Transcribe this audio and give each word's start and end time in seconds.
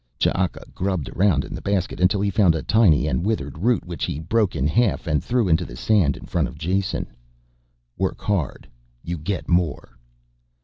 Ch'aka 0.17 0.63
grubbed 0.73 1.09
around 1.09 1.45
in 1.45 1.53
the 1.53 1.61
basket 1.61 1.99
until 1.99 2.21
he 2.21 2.31
found 2.31 2.55
a 2.55 2.63
tiny 2.63 3.05
and 3.05 3.23
withered 3.23 3.59
root 3.59 3.85
which 3.85 4.03
he 4.05 4.17
broke 4.19 4.55
in 4.55 4.65
half 4.65 5.05
and 5.05 5.23
threw 5.23 5.47
onto 5.47 5.63
the 5.63 5.75
sand 5.75 6.17
in 6.17 6.25
front 6.25 6.47
of 6.47 6.57
Jason. 6.57 7.05
"Work 7.99 8.19
hard 8.19 8.67
you 9.03 9.19
get 9.19 9.47
more." 9.47 9.99